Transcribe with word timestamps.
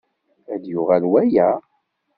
Ad 0.53 0.59
d-yuɣal 0.61 1.05
waya? 1.11 1.49